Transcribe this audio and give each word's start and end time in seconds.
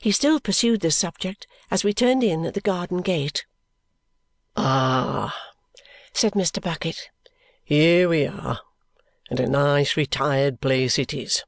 He 0.00 0.12
still 0.12 0.38
pursued 0.38 0.82
this 0.82 0.96
subject 0.96 1.48
as 1.68 1.82
we 1.82 1.92
turned 1.92 2.22
in 2.22 2.46
at 2.46 2.54
the 2.54 2.60
garden 2.60 3.02
gate. 3.02 3.44
"Ah!" 4.56 5.36
said 6.12 6.34
Mr. 6.34 6.62
Bucket. 6.62 7.10
"Here 7.64 8.08
we 8.08 8.24
are, 8.24 8.60
and 9.28 9.40
a 9.40 9.48
nice 9.48 9.96
retired 9.96 10.60
place 10.60 10.96
it 10.96 11.12
is. 11.12 11.42